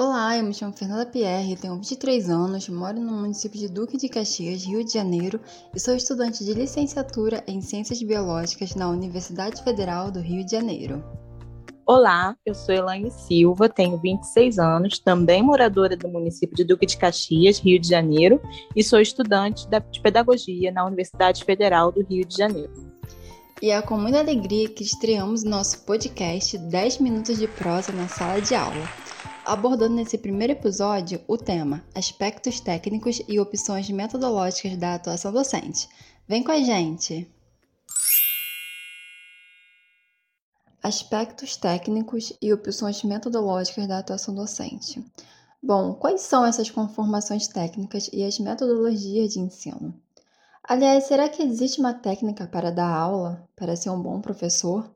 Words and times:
Olá, 0.00 0.38
eu 0.38 0.44
me 0.44 0.54
chamo 0.54 0.72
Fernanda 0.72 1.04
Pierre, 1.04 1.56
tenho 1.56 1.74
23 1.74 2.30
anos, 2.30 2.68
moro 2.68 3.00
no 3.00 3.14
município 3.14 3.58
de 3.58 3.66
Duque 3.66 3.96
de 3.96 4.08
Caxias, 4.08 4.64
Rio 4.64 4.84
de 4.84 4.92
Janeiro, 4.92 5.40
e 5.74 5.80
sou 5.80 5.92
estudante 5.96 6.44
de 6.44 6.54
licenciatura 6.54 7.42
em 7.48 7.60
Ciências 7.60 8.00
Biológicas 8.00 8.76
na 8.76 8.88
Universidade 8.88 9.60
Federal 9.64 10.12
do 10.12 10.20
Rio 10.20 10.44
de 10.44 10.52
Janeiro. 10.52 11.02
Olá, 11.84 12.36
eu 12.46 12.54
sou 12.54 12.72
Elaine 12.72 13.10
Silva, 13.10 13.68
tenho 13.68 13.98
26 13.98 14.60
anos, 14.60 15.00
também 15.00 15.42
moradora 15.42 15.96
do 15.96 16.08
município 16.08 16.54
de 16.54 16.62
Duque 16.62 16.86
de 16.86 16.96
Caxias, 16.96 17.58
Rio 17.58 17.80
de 17.80 17.88
Janeiro, 17.88 18.40
e 18.76 18.84
sou 18.84 19.00
estudante 19.00 19.66
de 19.68 20.00
Pedagogia 20.00 20.70
na 20.70 20.86
Universidade 20.86 21.44
Federal 21.44 21.90
do 21.90 22.04
Rio 22.04 22.24
de 22.24 22.36
Janeiro. 22.36 22.72
E 23.60 23.72
é 23.72 23.82
com 23.82 23.98
muita 23.98 24.20
alegria 24.20 24.68
que 24.68 24.84
estreamos 24.84 25.42
nosso 25.42 25.84
podcast 25.84 26.56
10 26.56 26.98
Minutos 26.98 27.36
de 27.36 27.48
Prosa 27.48 27.92
na 27.92 28.06
Sala 28.06 28.40
de 28.40 28.54
Aula 28.54 29.07
abordando 29.48 29.94
nesse 29.94 30.18
primeiro 30.18 30.52
episódio 30.52 31.22
o 31.26 31.38
tema 31.38 31.82
Aspectos 31.94 32.60
técnicos 32.60 33.22
e 33.26 33.40
opções 33.40 33.88
metodológicas 33.88 34.76
da 34.76 34.94
atuação 34.94 35.32
docente. 35.32 35.88
Vem 36.28 36.44
com 36.44 36.52
a 36.52 36.60
gente! 36.60 37.26
Aspectos 40.82 41.56
técnicos 41.56 42.30
e 42.42 42.52
opções 42.52 43.02
metodológicas 43.02 43.88
da 43.88 43.98
atuação 43.98 44.34
docente. 44.34 45.02
Bom, 45.62 45.94
quais 45.94 46.20
são 46.20 46.44
essas 46.44 46.70
conformações 46.70 47.48
técnicas 47.48 48.10
e 48.12 48.22
as 48.22 48.38
metodologias 48.38 49.32
de 49.32 49.40
ensino? 49.40 49.98
Aliás, 50.62 51.04
será 51.04 51.26
que 51.26 51.42
existe 51.42 51.80
uma 51.80 51.94
técnica 51.94 52.46
para 52.46 52.70
dar 52.70 52.94
aula, 52.94 53.48
para 53.56 53.74
ser 53.74 53.88
um 53.88 54.00
bom 54.00 54.20
professor? 54.20 54.94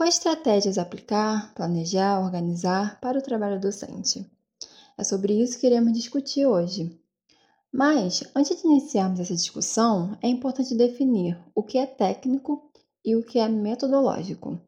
Quais 0.00 0.14
estratégias 0.14 0.78
aplicar, 0.78 1.52
planejar, 1.52 2.20
organizar 2.20 2.98
para 3.00 3.18
o 3.18 3.22
trabalho 3.22 3.60
docente? 3.60 4.26
É 4.96 5.04
sobre 5.04 5.34
isso 5.34 5.60
que 5.60 5.66
iremos 5.66 5.92
discutir 5.92 6.46
hoje. 6.46 6.98
Mas, 7.70 8.24
antes 8.34 8.62
de 8.62 8.66
iniciarmos 8.66 9.20
essa 9.20 9.34
discussão, 9.34 10.16
é 10.22 10.28
importante 10.28 10.74
definir 10.74 11.38
o 11.54 11.62
que 11.62 11.76
é 11.76 11.84
técnico 11.84 12.72
e 13.04 13.14
o 13.14 13.22
que 13.22 13.38
é 13.38 13.46
metodológico. 13.46 14.58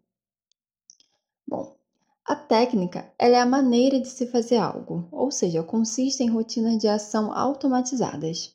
Bom, 1.49 1.79
a 2.27 2.37
técnica 2.37 3.11
é 3.19 3.35
a 3.41 3.47
maneira 3.47 3.99
de 3.99 4.09
se 4.09 4.27
fazer 4.27 4.59
algo, 4.59 5.09
ou 5.11 5.31
seja, 5.31 5.63
consiste 5.63 6.23
em 6.23 6.29
rotinas 6.29 6.77
de 6.77 6.89
ação 6.89 7.33
automatizadas. 7.33 8.55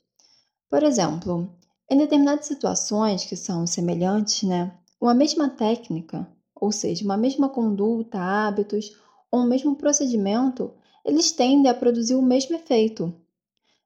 Por 0.70 0.84
exemplo, 0.84 1.52
em 1.90 1.98
determinadas 1.98 2.46
situações 2.46 3.26
que 3.26 3.36
são 3.36 3.66
semelhantes, 3.66 4.44
né, 4.44 4.78
uma 5.02 5.16
mesma 5.16 5.50
técnica 5.50 6.37
ou 6.60 6.72
seja, 6.72 7.04
uma 7.04 7.18
mesma 7.18 7.50
conduta, 7.50 8.20
hábitos 8.20 8.96
ou 9.32 9.42
um 9.42 9.48
mesmo 9.48 9.76
procedimento, 9.76 10.74
eles 11.06 11.32
tendem 11.32 11.70
a 11.70 11.74
produzir 11.74 12.16
o 12.16 12.22
mesmo 12.22 12.56
efeito. 12.56 13.14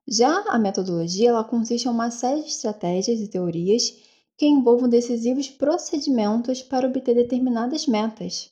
Já 0.07 0.43
a 0.49 0.57
metodologia 0.57 1.29
ela 1.29 1.43
consiste 1.43 1.85
em 1.85 1.91
uma 1.91 2.09
série 2.09 2.41
de 2.41 2.49
estratégias 2.49 3.19
e 3.19 3.27
teorias 3.27 3.93
que 4.37 4.47
envolvam 4.47 4.89
decisivos 4.89 5.49
procedimentos 5.49 6.63
para 6.63 6.87
obter 6.87 7.13
determinadas 7.13 7.85
metas. 7.85 8.49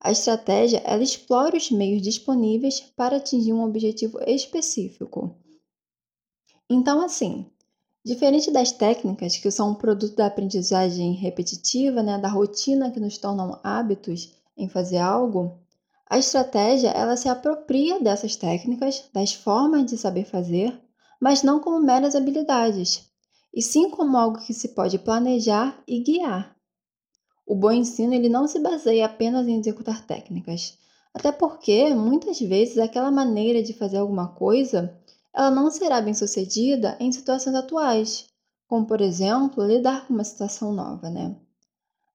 A 0.00 0.12
estratégia 0.12 0.78
ela 0.84 1.02
explora 1.02 1.56
os 1.56 1.70
meios 1.70 2.00
disponíveis 2.00 2.80
para 2.80 3.16
atingir 3.16 3.52
um 3.52 3.64
objetivo 3.64 4.20
específico. 4.24 5.36
Então, 6.70 7.00
assim, 7.00 7.50
Diferente 8.06 8.52
das 8.52 8.70
técnicas, 8.70 9.36
que 9.36 9.50
são 9.50 9.70
um 9.70 9.74
produto 9.74 10.14
da 10.14 10.26
aprendizagem 10.26 11.14
repetitiva, 11.14 12.04
né, 12.04 12.16
da 12.16 12.28
rotina 12.28 12.88
que 12.88 13.00
nos 13.00 13.18
tornam 13.18 13.58
hábitos 13.64 14.32
em 14.56 14.68
fazer 14.68 14.98
algo, 14.98 15.58
a 16.08 16.16
estratégia 16.16 16.90
ela 16.90 17.16
se 17.16 17.28
apropria 17.28 17.98
dessas 17.98 18.36
técnicas, 18.36 19.02
das 19.12 19.32
formas 19.32 19.86
de 19.86 19.98
saber 19.98 20.24
fazer, 20.24 20.80
mas 21.20 21.42
não 21.42 21.58
como 21.58 21.84
meras 21.84 22.14
habilidades, 22.14 23.10
e 23.52 23.60
sim 23.60 23.90
como 23.90 24.16
algo 24.16 24.38
que 24.38 24.54
se 24.54 24.68
pode 24.68 25.00
planejar 25.00 25.76
e 25.84 25.98
guiar. 25.98 26.54
O 27.44 27.56
bom 27.56 27.72
ensino 27.72 28.14
ele 28.14 28.28
não 28.28 28.46
se 28.46 28.60
baseia 28.60 29.06
apenas 29.06 29.48
em 29.48 29.58
executar 29.58 30.06
técnicas, 30.06 30.78
até 31.12 31.32
porque 31.32 31.92
muitas 31.92 32.38
vezes 32.38 32.78
aquela 32.78 33.10
maneira 33.10 33.64
de 33.64 33.72
fazer 33.72 33.96
alguma 33.96 34.28
coisa 34.28 34.96
ela 35.36 35.50
não 35.50 35.70
será 35.70 36.00
bem 36.00 36.14
sucedida 36.14 36.96
em 36.98 37.12
situações 37.12 37.54
atuais, 37.54 38.26
como 38.66 38.86
por 38.86 39.02
exemplo 39.02 39.66
lidar 39.66 40.06
com 40.06 40.14
uma 40.14 40.24
situação 40.24 40.72
nova, 40.72 41.10
né? 41.10 41.36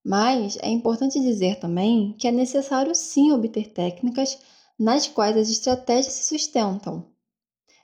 Mas 0.03 0.57
é 0.59 0.69
importante 0.69 1.19
dizer 1.19 1.59
também 1.59 2.13
que 2.17 2.27
é 2.27 2.31
necessário 2.31 2.95
sim 2.95 3.31
obter 3.31 3.71
técnicas 3.71 4.39
nas 4.77 5.07
quais 5.07 5.37
as 5.37 5.49
estratégias 5.49 6.13
se 6.13 6.23
sustentam. 6.23 7.05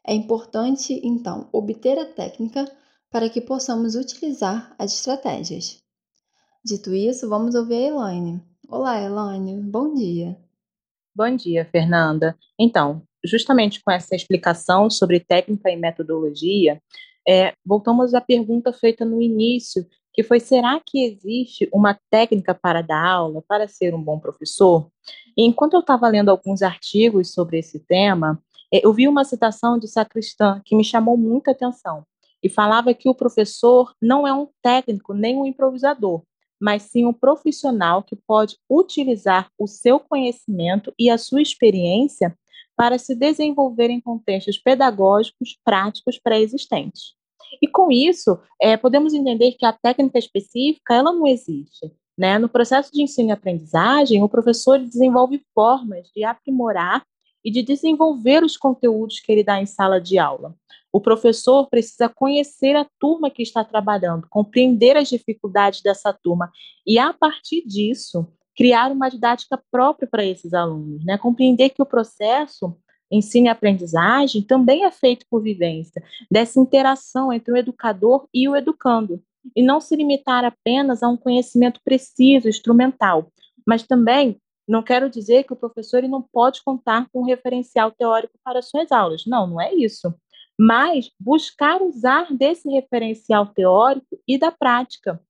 É 0.03 0.15
importante, 0.15 0.99
então, 1.03 1.47
obter 1.51 1.99
a 1.99 2.05
técnica 2.05 2.65
para 3.11 3.29
que 3.29 3.39
possamos 3.39 3.93
utilizar 3.93 4.73
as 4.79 4.93
estratégias. 4.93 5.77
Dito 6.65 6.93
isso, 6.95 7.29
vamos 7.29 7.53
ouvir 7.53 7.75
a 7.75 7.87
Elaine. 7.87 8.43
Olá, 8.67 8.99
Elaine, 8.99 9.61
bom 9.61 9.93
dia. 9.93 10.35
Bom 11.15 11.35
dia, 11.35 11.65
Fernanda. 11.65 12.35
Então, 12.59 13.03
justamente 13.27 13.81
com 13.83 13.91
essa 13.91 14.15
explicação 14.15 14.89
sobre 14.89 15.19
técnica 15.19 15.69
e 15.69 15.75
metodologia, 15.75 16.81
é, 17.27 17.53
voltamos 17.65 18.13
à 18.13 18.21
pergunta 18.21 18.71
feita 18.71 19.03
no 19.03 19.21
início, 19.21 19.85
que 20.13 20.23
foi: 20.23 20.39
será 20.39 20.81
que 20.83 21.03
existe 21.03 21.69
uma 21.73 21.99
técnica 22.09 22.55
para 22.55 22.81
dar 22.81 23.05
aula, 23.05 23.43
para 23.47 23.67
ser 23.67 23.93
um 23.93 24.01
bom 24.01 24.19
professor? 24.19 24.89
E 25.37 25.45
enquanto 25.45 25.73
eu 25.73 25.81
estava 25.81 26.07
lendo 26.07 26.29
alguns 26.29 26.61
artigos 26.61 27.33
sobre 27.33 27.59
esse 27.59 27.79
tema, 27.79 28.41
é, 28.73 28.85
eu 28.85 28.93
vi 28.93 29.07
uma 29.07 29.23
citação 29.23 29.77
de 29.77 29.87
Sacristã 29.87 30.61
que 30.65 30.75
me 30.75 30.83
chamou 30.83 31.17
muita 31.17 31.51
atenção 31.51 32.03
e 32.41 32.49
falava 32.49 32.93
que 32.93 33.09
o 33.09 33.15
professor 33.15 33.93
não 34.01 34.27
é 34.27 34.33
um 34.33 34.47
técnico 34.61 35.13
nem 35.13 35.37
um 35.37 35.45
improvisador, 35.45 36.23
mas 36.59 36.83
sim 36.83 37.05
um 37.05 37.13
profissional 37.13 38.03
que 38.03 38.15
pode 38.15 38.57
utilizar 38.69 39.49
o 39.57 39.67
seu 39.67 39.99
conhecimento 39.99 40.93
e 40.97 41.09
a 41.09 41.17
sua 41.17 41.41
experiência 41.41 42.37
para 42.77 42.99
se 42.99 43.15
desenvolver 43.15 43.89
em 43.89 43.99
contextos 43.99 44.59
pedagógicos 44.59 45.57
práticos 45.65 46.19
pré-existentes. 46.19 47.15
E 47.61 47.67
com 47.67 47.91
isso, 47.91 48.39
é, 48.61 48.77
podemos 48.77 49.13
entender 49.13 49.53
que 49.53 49.65
a 49.65 49.73
técnica 49.73 50.19
específica 50.19 50.93
ela 50.93 51.11
não 51.11 51.25
existe. 51.25 51.91
Né? 52.17 52.37
No 52.37 52.47
processo 52.47 52.91
de 52.91 53.01
ensino 53.01 53.29
e 53.29 53.31
aprendizagem, 53.31 54.21
o 54.21 54.29
professor 54.29 54.79
desenvolve 54.79 55.41
formas 55.53 56.09
de 56.15 56.23
aprimorar 56.23 57.03
e 57.43 57.51
de 57.51 57.63
desenvolver 57.63 58.43
os 58.43 58.57
conteúdos 58.57 59.19
que 59.19 59.31
ele 59.31 59.43
dá 59.43 59.61
em 59.61 59.65
sala 59.65 59.99
de 60.01 60.17
aula. 60.17 60.55
O 60.91 60.99
professor 60.99 61.67
precisa 61.69 62.09
conhecer 62.09 62.75
a 62.75 62.87
turma 62.99 63.29
que 63.29 63.43
está 63.43 63.63
trabalhando, 63.63 64.27
compreender 64.29 64.97
as 64.97 65.09
dificuldades 65.09 65.81
dessa 65.81 66.11
turma 66.11 66.51
e, 66.85 66.97
a 66.97 67.13
partir 67.13 67.63
disso, 67.65 68.27
criar 68.57 68.91
uma 68.91 69.07
didática 69.07 69.61
própria 69.71 70.07
para 70.09 70.25
esses 70.25 70.53
alunos, 70.53 71.05
né? 71.05 71.17
Compreender 71.17 71.69
que 71.69 71.81
o 71.81 71.85
processo 71.85 72.75
ensino 73.09 73.45
e 73.45 73.49
aprendizagem 73.49 74.41
também 74.41 74.83
é 74.83 74.91
feito 74.91 75.25
por 75.29 75.41
vivência, 75.41 76.03
dessa 76.29 76.59
interação 76.59 77.31
entre 77.31 77.53
o 77.53 77.55
educador 77.55 78.27
e 78.33 78.49
o 78.49 78.55
educando, 78.55 79.23
e 79.55 79.63
não 79.63 79.79
se 79.79 79.95
limitar 79.95 80.43
apenas 80.43 81.01
a 81.01 81.07
um 81.07 81.15
conhecimento 81.15 81.79
preciso, 81.85 82.49
instrumental, 82.49 83.31
mas 83.65 83.83
também 83.83 84.41
não 84.67 84.83
quero 84.83 85.09
dizer 85.09 85.45
que 85.45 85.53
o 85.53 85.55
professor 85.57 86.03
não 86.03 86.21
pode 86.21 86.61
contar 86.61 87.07
com 87.09 87.21
um 87.21 87.25
referencial 87.25 87.89
teórico 87.91 88.37
para 88.43 88.61
suas 88.61 88.91
aulas. 88.91 89.25
Não, 89.25 89.47
não 89.47 89.61
é 89.61 89.73
isso. 89.73 90.13
Mas 90.59 91.09
buscar 91.17 91.81
usar 91.81 92.33
desse 92.33 92.69
referencial 92.69 93.45
teórico 93.47 94.19
e 94.27 94.37
da 94.37 94.51
prática. 94.51 95.21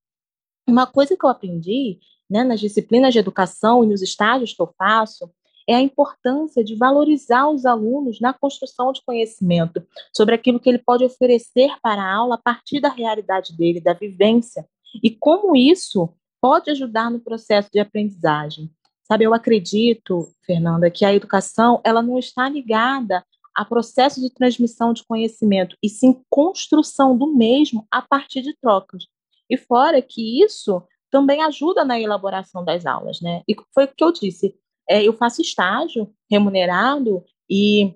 Uma 0.67 0.87
coisa 0.87 1.15
que 1.15 1.23
eu 1.23 1.29
aprendi 1.29 1.99
né, 2.29 2.43
nas 2.43 2.59
disciplinas 2.59 3.13
de 3.13 3.19
educação 3.19 3.83
e 3.83 3.87
nos 3.87 4.01
estágios 4.01 4.53
que 4.53 4.61
eu 4.61 4.73
faço, 4.77 5.29
é 5.67 5.75
a 5.75 5.81
importância 5.81 6.63
de 6.63 6.75
valorizar 6.75 7.49
os 7.49 7.65
alunos 7.65 8.21
na 8.21 8.33
construção 8.33 8.93
de 8.93 9.01
conhecimento 9.05 9.85
sobre 10.15 10.33
aquilo 10.33 10.59
que 10.59 10.69
ele 10.69 10.79
pode 10.79 11.03
oferecer 11.03 11.71
para 11.81 12.01
a 12.01 12.13
aula 12.15 12.35
a 12.35 12.41
partir 12.41 12.79
da 12.79 12.89
realidade 12.89 13.55
dele, 13.55 13.81
da 13.81 13.93
vivência, 13.93 14.65
e 15.03 15.11
como 15.11 15.55
isso 15.55 16.09
pode 16.41 16.71
ajudar 16.71 17.11
no 17.11 17.19
processo 17.19 17.69
de 17.71 17.79
aprendizagem. 17.79 18.71
Sabe, 19.03 19.25
eu 19.25 19.33
acredito, 19.33 20.29
Fernanda, 20.45 20.89
que 20.89 21.03
a 21.03 21.13
educação 21.13 21.81
ela 21.83 22.01
não 22.01 22.17
está 22.17 22.47
ligada 22.47 23.23
a 23.55 23.65
processo 23.65 24.21
de 24.21 24.29
transmissão 24.29 24.93
de 24.93 25.03
conhecimento, 25.03 25.75
e 25.81 25.89
sim 25.89 26.21
construção 26.29 27.17
do 27.17 27.33
mesmo 27.33 27.87
a 27.91 28.01
partir 28.01 28.41
de 28.41 28.55
trocas. 28.55 29.05
E 29.49 29.57
fora 29.57 30.01
que 30.01 30.43
isso 30.43 30.83
também 31.11 31.41
ajuda 31.43 31.85
na 31.85 31.99
elaboração 31.99 32.63
das 32.63 32.85
aulas, 32.85 33.21
né? 33.21 33.41
E 33.47 33.55
foi 33.73 33.85
o 33.85 33.87
que 33.87 34.03
eu 34.03 34.11
disse. 34.11 34.55
É, 34.89 35.03
eu 35.03 35.13
faço 35.13 35.41
estágio 35.41 36.13
remunerado 36.29 37.23
e 37.49 37.93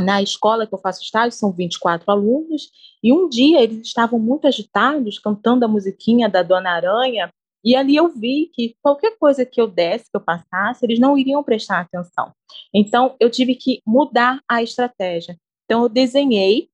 na 0.00 0.22
escola 0.22 0.66
que 0.66 0.74
eu 0.74 0.78
faço 0.78 1.02
estágio 1.02 1.32
são 1.32 1.52
24 1.52 2.10
alunos 2.10 2.70
e 3.02 3.12
um 3.12 3.28
dia 3.28 3.62
eles 3.62 3.86
estavam 3.86 4.18
muito 4.18 4.46
agitados 4.46 5.18
cantando 5.18 5.64
a 5.64 5.68
musiquinha 5.68 6.28
da 6.28 6.42
Dona 6.42 6.70
Aranha 6.70 7.30
E 7.64 7.74
ali 7.74 7.96
eu 7.96 8.08
vi 8.08 8.50
que 8.52 8.76
qualquer 8.82 9.16
coisa 9.18 9.46
que 9.46 9.60
eu 9.60 9.66
desse, 9.66 10.10
que 10.10 10.16
eu 10.16 10.20
passasse, 10.20 10.84
eles 10.84 10.98
não 10.98 11.16
iriam 11.16 11.42
prestar 11.42 11.80
atenção. 11.80 12.32
Então, 12.74 13.16
eu 13.18 13.30
tive 13.30 13.54
que 13.54 13.80
mudar 13.86 14.40
a 14.48 14.62
estratégia. 14.62 15.36
Então, 15.64 15.82
eu 15.84 15.88
desenhei 15.88 16.68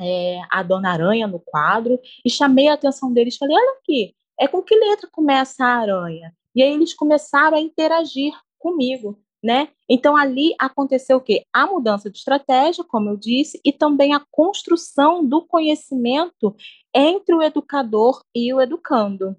é, 0.00 0.40
a 0.50 0.62
Dona 0.62 0.92
Aranha 0.92 1.26
no 1.26 1.38
quadro 1.38 2.00
e 2.24 2.30
chamei 2.30 2.68
a 2.68 2.74
atenção 2.74 3.12
deles. 3.12 3.36
Falei: 3.36 3.56
olha 3.56 3.78
aqui, 3.78 4.14
é 4.40 4.48
com 4.48 4.62
que 4.62 4.74
letra 4.74 5.08
começa 5.12 5.64
a 5.64 5.76
aranha? 5.80 6.34
E 6.54 6.62
aí 6.62 6.72
eles 6.72 6.94
começaram 6.94 7.56
a 7.56 7.60
interagir 7.60 8.32
comigo. 8.58 9.18
Né? 9.42 9.68
Então 9.88 10.14
ali 10.16 10.54
aconteceu 10.58 11.16
o 11.16 11.20
quê? 11.20 11.46
A 11.50 11.66
mudança 11.66 12.10
de 12.10 12.18
estratégia, 12.18 12.84
como 12.84 13.08
eu 13.08 13.16
disse, 13.16 13.58
e 13.64 13.72
também 13.72 14.12
a 14.12 14.22
construção 14.30 15.26
do 15.26 15.46
conhecimento 15.46 16.54
entre 16.94 17.34
o 17.34 17.42
educador 17.42 18.22
e 18.34 18.52
o 18.52 18.60
educando. 18.60 19.34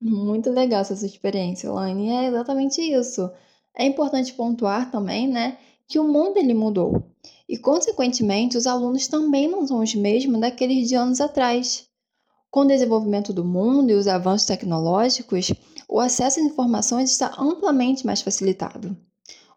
Muito 0.00 0.50
legal 0.50 0.82
essa 0.82 0.94
sua 0.94 1.06
experiência, 1.06 1.72
Laine. 1.72 2.10
É 2.10 2.26
exatamente 2.26 2.82
isso. 2.82 3.30
É 3.74 3.86
importante 3.86 4.34
pontuar 4.34 4.90
também, 4.90 5.26
né, 5.26 5.58
que 5.88 5.98
o 5.98 6.04
mundo 6.04 6.36
ele 6.36 6.52
mudou. 6.52 7.02
E 7.48 7.56
consequentemente, 7.56 8.58
os 8.58 8.66
alunos 8.66 9.08
também 9.08 9.48
não 9.48 9.66
são 9.66 9.80
os 9.80 9.94
mesmos 9.94 10.38
daqueles 10.38 10.86
de 10.86 10.94
anos 10.94 11.18
atrás. 11.18 11.87
Com 12.50 12.60
o 12.60 12.66
desenvolvimento 12.66 13.32
do 13.32 13.44
mundo 13.44 13.90
e 13.90 13.94
os 13.94 14.08
avanços 14.08 14.46
tecnológicos, 14.46 15.52
o 15.86 16.00
acesso 16.00 16.40
às 16.40 16.46
informações 16.46 17.10
está 17.10 17.34
amplamente 17.38 18.06
mais 18.06 18.22
facilitado. 18.22 18.96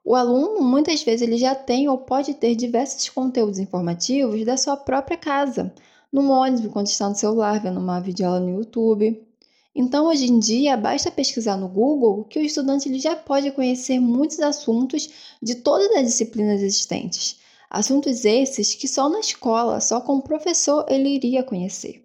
O 0.04 0.14
aluno, 0.14 0.62
muitas 0.62 1.02
vezes, 1.02 1.22
ele 1.22 1.38
já 1.38 1.56
tem 1.56 1.88
ou 1.88 2.00
pode 2.00 2.34
ter 2.34 2.54
diversos 2.54 3.08
conteúdos 3.08 3.60
informativos 3.60 4.44
da 4.44 4.58
sua 4.58 4.76
própria 4.76 5.16
casa, 5.16 5.74
no 6.12 6.30
ônibus, 6.32 6.72
quando 6.72 6.88
está 6.88 7.08
no 7.08 7.16
celular, 7.16 7.62
vendo 7.62 7.80
uma 7.80 8.02
videoaula 8.02 8.42
no 8.42 8.58
YouTube. 8.58 9.26
Então, 9.74 10.08
hoje 10.08 10.26
em 10.26 10.38
dia, 10.38 10.76
basta 10.76 11.10
pesquisar 11.10 11.56
no 11.56 11.70
Google 11.70 12.26
que 12.26 12.40
o 12.40 12.44
estudante 12.44 12.90
ele 12.90 13.00
já 13.00 13.16
pode 13.16 13.52
conhecer 13.52 14.02
muitos 14.02 14.42
assuntos 14.42 15.38
de 15.42 15.56
todas 15.56 15.90
as 15.96 16.08
disciplinas 16.08 16.62
existentes. 16.62 17.40
Assuntos 17.70 18.26
esses 18.26 18.76
que 18.76 18.86
só 18.86 19.08
na 19.08 19.22
escola, 19.22 19.80
só 19.80 20.02
com 20.02 20.18
o 20.18 20.22
professor, 20.22 20.86
ele 20.90 21.08
iria 21.08 21.42
conhecer. 21.42 22.04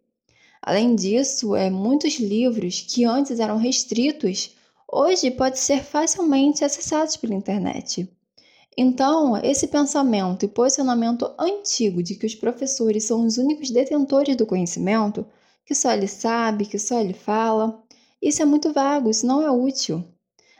Além 0.62 0.94
disso, 0.94 1.54
é, 1.54 1.70
muitos 1.70 2.18
livros 2.18 2.80
que 2.80 3.04
antes 3.04 3.38
eram 3.38 3.56
restritos, 3.56 4.54
hoje 4.90 5.30
podem 5.30 5.58
ser 5.58 5.84
facilmente 5.84 6.64
acessados 6.64 7.16
pela 7.16 7.34
internet. 7.34 8.08
Então, 8.76 9.36
esse 9.38 9.68
pensamento 9.68 10.44
e 10.44 10.48
posicionamento 10.48 11.32
antigo 11.38 12.02
de 12.02 12.14
que 12.14 12.26
os 12.26 12.34
professores 12.34 13.04
são 13.04 13.24
os 13.24 13.38
únicos 13.38 13.70
detentores 13.70 14.36
do 14.36 14.44
conhecimento 14.44 15.26
que 15.64 15.74
só 15.74 15.92
ele 15.92 16.06
sabe, 16.06 16.66
que 16.66 16.78
só 16.78 17.00
ele 17.00 17.14
fala. 17.14 17.82
Isso 18.20 18.42
é 18.42 18.44
muito 18.44 18.72
vago, 18.72 19.10
isso 19.10 19.26
não 19.26 19.42
é 19.42 19.50
útil. 19.50 20.04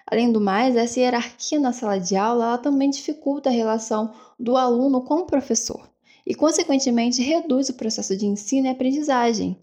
Além 0.07 0.33
do 0.33 0.41
mais, 0.41 0.77
essa 0.77 1.01
hierarquia 1.01 1.59
na 1.59 1.73
sala 1.73 1.99
de 1.99 2.17
aula 2.17 2.57
também 2.59 2.89
dificulta 2.89 3.51
a 3.51 3.53
relação 3.53 4.13
do 4.39 4.57
aluno 4.57 5.03
com 5.03 5.17
o 5.17 5.27
professor 5.27 5.89
e, 6.25 6.35
consequentemente, 6.35 7.23
reduz 7.23 7.69
o 7.69 7.75
processo 7.75 8.17
de 8.17 8.25
ensino 8.25 8.67
e 8.67 8.71
aprendizagem. 8.71 9.57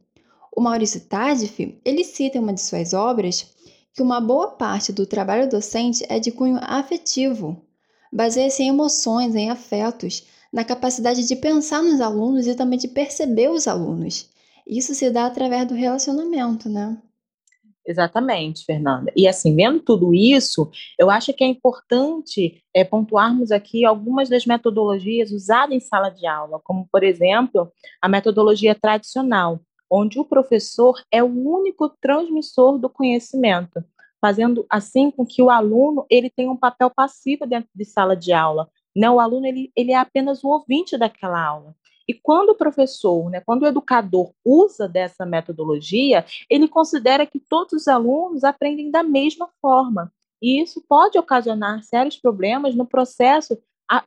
O 0.55 0.61
Maurício 0.61 1.01
Tardif, 1.01 1.79
ele 1.83 2.03
cita 2.03 2.38
em 2.38 2.41
uma 2.41 2.53
de 2.53 2.61
suas 2.61 2.94
obras 2.94 3.51
que 3.91 4.03
uma 4.03 4.21
boa 4.21 4.51
parte 4.51 4.94
do 4.94 5.05
trabalho 5.05 5.50
docente 5.50 6.05
é 6.07 6.19
de 6.19 6.31
cunho 6.31 6.59
afetivo, 6.61 7.59
baseia-se 8.11 8.61
em 8.61 8.69
emoções, 8.69 9.35
em 9.35 9.50
afetos, 9.50 10.27
na 10.51 10.63
capacidade 10.63 11.27
de 11.27 11.35
pensar 11.35 11.81
nos 11.81 12.00
alunos 12.00 12.45
e 12.45 12.53
também 12.53 12.77
de 12.77 12.88
perceber 12.88 13.50
os 13.50 13.67
alunos. 13.67 14.29
Isso 14.67 14.94
se 14.94 15.09
dá 15.09 15.25
através 15.25 15.67
do 15.67 15.73
relacionamento, 15.73 16.69
né? 16.69 16.97
Exatamente, 17.85 18.63
Fernanda. 18.63 19.11
E 19.15 19.27
assim, 19.27 19.55
vendo 19.55 19.79
tudo 19.81 20.13
isso, 20.13 20.69
eu 20.97 21.09
acho 21.09 21.33
que 21.33 21.44
é 21.44 21.47
importante 21.47 22.63
é, 22.73 22.83
pontuarmos 22.83 23.51
aqui 23.51 23.83
algumas 23.83 24.29
das 24.29 24.45
metodologias 24.45 25.31
usadas 25.31 25.75
em 25.75 25.79
sala 25.79 26.09
de 26.09 26.25
aula, 26.25 26.61
como, 26.63 26.88
por 26.89 27.03
exemplo, 27.03 27.69
a 28.01 28.07
metodologia 28.07 28.73
tradicional, 28.73 29.59
onde 29.93 30.19
o 30.19 30.25
professor 30.25 30.99
é 31.11 31.21
o 31.21 31.27
único 31.27 31.87
transmissor 31.87 32.79
do 32.79 32.89
conhecimento, 32.89 33.83
fazendo 34.19 34.65
assim 34.67 35.11
com 35.11 35.23
que 35.23 35.43
o 35.43 35.51
aluno 35.51 36.03
ele 36.09 36.31
tenha 36.31 36.49
um 36.49 36.57
papel 36.57 36.89
passivo 36.89 37.45
dentro 37.45 37.69
de 37.75 37.85
sala 37.85 38.15
de 38.15 38.33
aula. 38.33 38.67
Né? 38.95 39.07
O 39.07 39.19
aluno 39.19 39.45
ele, 39.45 39.71
ele 39.75 39.91
é 39.91 39.97
apenas 39.97 40.43
o 40.43 40.47
ouvinte 40.47 40.97
daquela 40.97 41.39
aula. 41.39 41.75
E 42.07 42.13
quando 42.13 42.49
o 42.49 42.55
professor, 42.55 43.29
né, 43.29 43.39
quando 43.39 43.63
o 43.63 43.67
educador 43.67 44.33
usa 44.43 44.89
dessa 44.89 45.25
metodologia, 45.25 46.25
ele 46.49 46.67
considera 46.67 47.25
que 47.25 47.39
todos 47.39 47.73
os 47.73 47.87
alunos 47.87 48.43
aprendem 48.43 48.89
da 48.89 49.03
mesma 49.03 49.47
forma. 49.61 50.11
E 50.41 50.59
isso 50.59 50.83
pode 50.89 51.19
ocasionar 51.19 51.83
sérios 51.83 52.17
problemas 52.17 52.75
no 52.75 52.85
processo 52.85 53.57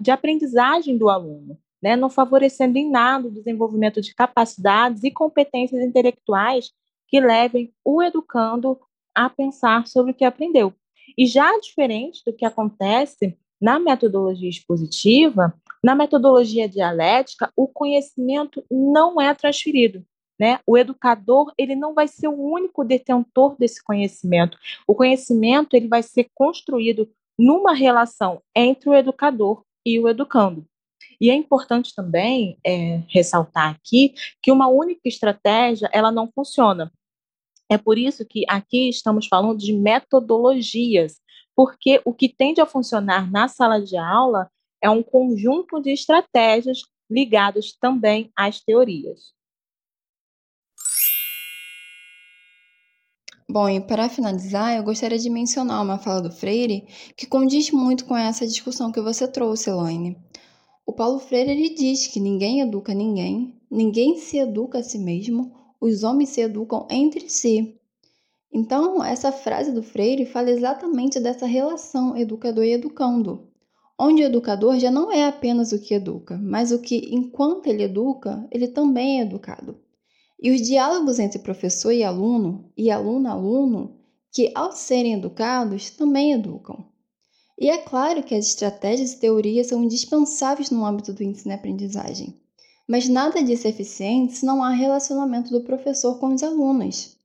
de 0.00 0.10
aprendizagem 0.10 0.98
do 0.98 1.08
aluno, 1.08 1.56
né, 1.86 1.94
não 1.94 2.10
favorecendo 2.10 2.76
em 2.76 2.90
nada 2.90 3.28
o 3.28 3.30
desenvolvimento 3.30 4.00
de 4.00 4.12
capacidades 4.12 5.04
e 5.04 5.10
competências 5.12 5.80
intelectuais 5.80 6.72
que 7.06 7.20
levem 7.20 7.72
o 7.84 8.02
educando 8.02 8.76
a 9.14 9.30
pensar 9.30 9.86
sobre 9.86 10.10
o 10.10 10.14
que 10.14 10.24
aprendeu. 10.24 10.74
E 11.16 11.26
já 11.26 11.48
diferente 11.60 12.24
do 12.26 12.32
que 12.32 12.44
acontece 12.44 13.38
na 13.60 13.78
metodologia 13.78 14.50
expositiva, 14.50 15.54
na 15.80 15.94
metodologia 15.94 16.68
dialética, 16.68 17.52
o 17.54 17.68
conhecimento 17.68 18.64
não 18.68 19.20
é 19.20 19.32
transferido. 19.32 20.04
Né? 20.36 20.58
O 20.66 20.76
educador 20.76 21.52
ele 21.56 21.76
não 21.76 21.94
vai 21.94 22.08
ser 22.08 22.26
o 22.26 22.34
único 22.34 22.82
detentor 22.82 23.54
desse 23.56 23.80
conhecimento. 23.80 24.58
O 24.88 24.94
conhecimento 24.96 25.76
ele 25.76 25.86
vai 25.86 26.02
ser 26.02 26.28
construído 26.34 27.08
numa 27.38 27.72
relação 27.72 28.42
entre 28.56 28.90
o 28.90 28.94
educador 28.94 29.62
e 29.86 30.00
o 30.00 30.08
educando. 30.08 30.66
E 31.20 31.30
é 31.30 31.34
importante 31.34 31.94
também 31.94 32.58
é, 32.64 33.02
ressaltar 33.08 33.70
aqui 33.70 34.14
que 34.42 34.52
uma 34.52 34.68
única 34.68 35.02
estratégia 35.04 35.88
ela 35.92 36.12
não 36.12 36.30
funciona. 36.34 36.92
É 37.68 37.76
por 37.76 37.98
isso 37.98 38.24
que 38.24 38.44
aqui 38.48 38.88
estamos 38.88 39.26
falando 39.26 39.58
de 39.58 39.72
metodologias, 39.72 41.20
porque 41.54 42.00
o 42.04 42.12
que 42.12 42.28
tende 42.28 42.60
a 42.60 42.66
funcionar 42.66 43.30
na 43.30 43.48
sala 43.48 43.80
de 43.80 43.96
aula 43.96 44.48
é 44.80 44.88
um 44.88 45.02
conjunto 45.02 45.80
de 45.80 45.90
estratégias 45.90 46.82
ligadas 47.10 47.72
também 47.80 48.30
às 48.36 48.60
teorias. 48.60 49.34
Bom, 53.48 53.68
e 53.68 53.80
para 53.80 54.08
finalizar, 54.08 54.76
eu 54.76 54.82
gostaria 54.82 55.18
de 55.18 55.30
mencionar 55.30 55.80
uma 55.80 55.98
fala 55.98 56.20
do 56.20 56.32
Freire 56.32 56.84
que 57.16 57.26
condiz 57.26 57.70
muito 57.70 58.04
com 58.04 58.16
essa 58.16 58.44
discussão 58.44 58.90
que 58.90 59.00
você 59.00 59.26
trouxe, 59.28 59.70
Elaine. 59.70 60.16
O 60.86 60.92
Paulo 60.92 61.18
Freire 61.18 61.50
ele 61.50 61.74
diz 61.74 62.06
que 62.06 62.20
ninguém 62.20 62.60
educa 62.60 62.94
ninguém, 62.94 63.60
ninguém 63.68 64.18
se 64.18 64.38
educa 64.38 64.78
a 64.78 64.82
si 64.84 65.00
mesmo, 65.00 65.52
os 65.80 66.04
homens 66.04 66.28
se 66.28 66.40
educam 66.40 66.86
entre 66.88 67.28
si. 67.28 67.76
Então, 68.52 69.02
essa 69.02 69.32
frase 69.32 69.72
do 69.72 69.82
Freire 69.82 70.24
fala 70.24 70.48
exatamente 70.48 71.18
dessa 71.18 71.44
relação 71.44 72.16
educador 72.16 72.64
e 72.64 72.72
educando, 72.72 73.48
onde 73.98 74.22
o 74.22 74.26
educador 74.26 74.78
já 74.78 74.90
não 74.90 75.10
é 75.10 75.26
apenas 75.26 75.72
o 75.72 75.80
que 75.80 75.92
educa, 75.92 76.38
mas 76.40 76.70
o 76.70 76.78
que, 76.78 77.08
enquanto 77.12 77.66
ele 77.66 77.82
educa, 77.82 78.46
ele 78.52 78.68
também 78.68 79.18
é 79.18 79.22
educado. 79.24 79.76
E 80.40 80.52
os 80.52 80.62
diálogos 80.62 81.18
entre 81.18 81.40
professor 81.40 81.90
e 81.90 82.04
aluno, 82.04 82.70
e 82.76 82.92
aluno-aluno, 82.92 83.96
que 84.30 84.52
ao 84.54 84.70
serem 84.70 85.14
educados, 85.14 85.90
também 85.90 86.32
educam. 86.32 86.86
E 87.58 87.70
é 87.70 87.78
claro 87.78 88.22
que 88.22 88.34
as 88.34 88.46
estratégias 88.46 89.12
e 89.12 89.18
teorias 89.18 89.68
são 89.68 89.82
indispensáveis 89.82 90.70
no 90.70 90.84
âmbito 90.84 91.12
do 91.12 91.22
ensino 91.22 91.52
e 91.52 91.54
aprendizagem, 91.54 92.38
mas 92.86 93.08
nada 93.08 93.42
disso 93.42 93.66
é 93.66 93.70
eficiente 93.70 94.34
se 94.34 94.44
não 94.44 94.62
há 94.62 94.70
relacionamento 94.70 95.50
do 95.50 95.64
professor 95.64 96.18
com 96.18 96.34
os 96.34 96.42
alunos. 96.42 97.16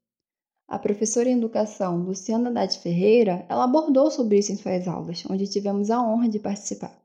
A 0.68 0.80
professora 0.80 1.30
em 1.30 1.38
educação 1.38 1.98
Luciana 1.98 2.50
Haddad 2.50 2.80
Ferreira, 2.80 3.46
ela 3.50 3.66
abordou 3.66 4.10
sobre 4.10 4.40
isso 4.40 4.54
em 4.54 4.56
suas 4.56 4.88
aulas, 4.88 5.22
onde 5.30 5.46
tivemos 5.46 5.92
a 5.92 6.02
honra 6.02 6.30
de 6.30 6.40
participar. 6.40 6.98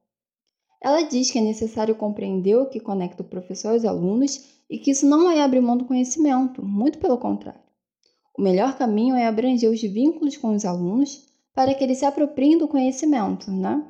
Ela 0.81 1.03
diz 1.03 1.33
que 1.33 1.39
é 1.39 1.43
necessário 1.43 1.97
compreender 1.97 2.55
o 2.55 2.67
que 2.67 2.79
conecta 2.79 3.23
o 3.23 3.27
professor 3.27 3.73
aos 3.73 3.85
alunos 3.85 4.45
e 4.71 4.79
que 4.79 4.93
isso 4.93 5.05
não 5.05 5.29
é 5.29 5.43
abrir 5.43 5.61
mão 5.61 5.77
do 5.77 5.85
conhecimento, 5.85 6.65
muito 6.65 6.99
pelo 7.01 7.19
contrário. 7.19 7.61
O 8.39 8.41
melhor 8.41 8.79
caminho 8.79 9.17
é 9.17 9.27
abranger 9.27 9.69
os 9.69 9.81
vínculos 9.83 10.37
com 10.37 10.55
os 10.55 10.65
alunos 10.65 11.27
para 11.57 11.75
que 11.75 11.83
eles 11.83 11.99
se 11.99 12.05
apropriem 12.05 12.59
do 12.59 12.69
conhecimento, 12.69 13.51
né? 13.51 13.83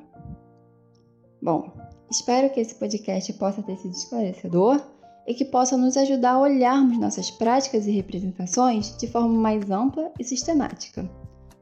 Bom, 1.41 1.69
espero 2.09 2.49
que 2.49 2.61
esse 2.61 2.73
podcast 2.75 3.31
possa 3.33 3.61
ter 3.61 3.75
sido 3.77 3.91
esclarecedor 3.91 4.81
e 5.27 5.33
que 5.33 5.43
possa 5.43 5.75
nos 5.75 5.97
ajudar 5.97 6.31
a 6.31 6.39
olharmos 6.39 6.97
nossas 6.97 7.29
práticas 7.29 7.85
e 7.85 7.91
representações 7.91 8.97
de 8.97 9.05
forma 9.07 9.37
mais 9.37 9.69
ampla 9.69 10.09
e 10.17 10.23
sistemática. 10.23 11.07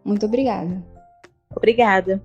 Muito 0.05 0.27
obrigada! 0.27 0.85
Obrigada! 1.55 2.21